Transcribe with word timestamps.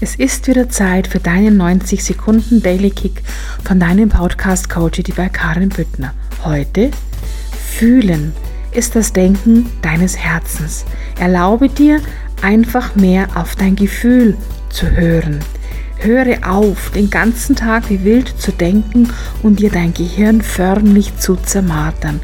Es 0.00 0.16
ist 0.16 0.48
wieder 0.48 0.68
Zeit 0.68 1.06
für 1.06 1.20
deinen 1.20 1.56
90 1.56 2.02
Sekunden 2.02 2.62
Daily 2.62 2.90
Kick 2.90 3.22
von 3.64 3.78
deinem 3.78 4.08
Podcast 4.08 4.68
Coach, 4.68 5.00
die 5.02 5.12
bei 5.12 5.28
Karin 5.28 5.68
Büttner. 5.68 6.12
Heute 6.44 6.90
fühlen 7.52 8.32
ist 8.72 8.96
das 8.96 9.12
Denken 9.12 9.70
deines 9.82 10.16
Herzens. 10.18 10.84
Erlaube 11.18 11.68
dir 11.68 12.00
einfach 12.42 12.96
mehr 12.96 13.28
auf 13.36 13.54
dein 13.54 13.76
Gefühl 13.76 14.36
zu 14.68 14.90
hören. 14.90 15.38
Höre 16.04 16.46
auf, 16.46 16.90
den 16.90 17.08
ganzen 17.08 17.56
Tag 17.56 17.88
wie 17.88 18.04
wild 18.04 18.28
zu 18.38 18.52
denken 18.52 19.08
und 19.42 19.60
dir 19.60 19.70
dein 19.70 19.94
Gehirn 19.94 20.42
förmlich 20.42 21.16
zu 21.16 21.36
zermartern. 21.36 22.20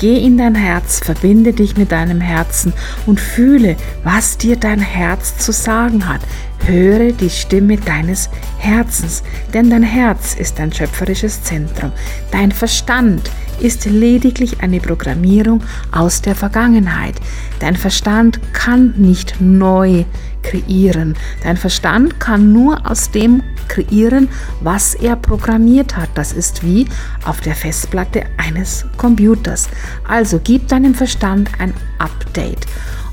Geh 0.00 0.16
in 0.16 0.38
dein 0.38 0.54
Herz, 0.54 0.98
verbinde 0.98 1.52
dich 1.52 1.76
mit 1.76 1.92
deinem 1.92 2.20
Herzen 2.20 2.72
und 3.06 3.20
fühle, 3.20 3.76
was 4.02 4.38
dir 4.38 4.56
dein 4.56 4.80
Herz 4.80 5.38
zu 5.38 5.52
sagen 5.52 6.08
hat. 6.08 6.22
Höre 6.66 7.12
die 7.12 7.30
Stimme 7.30 7.76
deines 7.76 8.30
Herzens, 8.58 9.22
denn 9.52 9.70
dein 9.70 9.82
Herz 9.82 10.34
ist 10.34 10.58
dein 10.58 10.72
schöpferisches 10.72 11.42
Zentrum. 11.42 11.92
Dein 12.30 12.50
Verstand 12.50 13.30
ist 13.60 13.84
lediglich 13.84 14.60
eine 14.62 14.80
Programmierung 14.80 15.62
aus 15.92 16.22
der 16.22 16.34
Vergangenheit. 16.34 17.14
Dein 17.58 17.76
Verstand 17.76 18.40
kann 18.52 18.94
nicht 18.96 19.40
neu 19.40 20.04
kreieren. 20.42 21.16
Dein 21.42 21.56
Verstand 21.56 22.18
kann 22.18 22.52
nur 22.52 22.90
aus 22.90 23.10
dem 23.10 23.42
kreieren, 23.68 24.28
was 24.60 24.94
er 24.94 25.16
programmiert 25.16 25.96
hat. 25.96 26.10
Das 26.14 26.32
ist 26.32 26.64
wie 26.64 26.86
auf 27.24 27.40
der 27.40 27.54
Festplatte 27.54 28.24
eines 28.36 28.86
Computers. 28.96 29.68
Also 30.08 30.40
gib 30.42 30.68
deinem 30.68 30.94
Verstand 30.94 31.50
ein 31.58 31.74
Update 31.98 32.66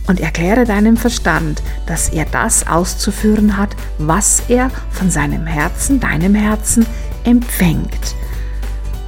und 0.08 0.20
erkläre 0.20 0.64
deinem 0.64 0.98
Verstand, 0.98 1.62
dass 1.86 2.10
er 2.10 2.26
das 2.26 2.66
auszuführen 2.68 3.58
hat, 3.58 3.76
was 3.98 4.44
er 4.48 4.72
von 4.92 5.12
seinem 5.12 5.46
Herzen, 5.46 6.00
deinem 6.00 6.34
Herzen 6.34 6.86
empfängt. 7.24 8.16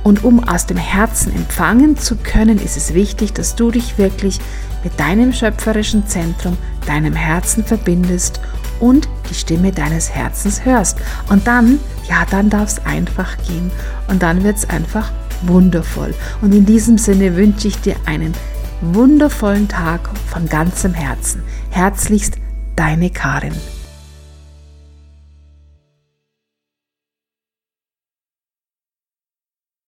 Und 0.04 0.24
um 0.24 0.44
aus 0.48 0.66
dem 0.66 0.78
Herzen 0.78 1.36
empfangen 1.36 1.98
zu 1.98 2.16
können, 2.16 2.60
ist 2.60 2.78
es 2.78 2.94
wichtig, 2.94 3.34
dass 3.34 3.56
du 3.56 3.72
dich 3.72 3.98
wirklich 3.98 4.40
mit 4.84 5.00
deinem 5.00 5.34
schöpferischen 5.34 6.08
Zentrum, 6.08 6.58
deinem 6.86 7.14
Herzen 7.14 7.66
verbindest 7.66 8.40
und 8.80 9.10
die 9.30 9.34
Stimme 9.34 9.72
deines 9.72 10.10
Herzens 10.10 10.66
hörst. 10.66 10.98
Und 11.30 11.48
dann, 11.48 11.80
ja, 12.08 12.26
dann 12.30 12.50
darf 12.50 12.70
es 12.70 12.86
einfach 12.86 13.38
gehen. 13.46 13.72
Und 14.08 14.24
dann 14.24 14.44
wird 14.44 14.58
es 14.58 14.70
einfach 14.70 15.12
wundervoll. 15.44 16.14
Und 16.42 16.54
in 16.54 16.66
diesem 16.66 16.98
Sinne 16.98 17.36
wünsche 17.36 17.68
ich 17.68 17.80
dir 17.82 17.96
einen 18.06 18.34
wundervollen 18.82 19.68
Tag 19.68 20.10
von 20.28 20.48
ganzem 20.48 20.94
Herzen. 20.94 21.44
Herzlichst, 21.70 22.36
deine 22.76 23.10
Karin. 23.10 23.54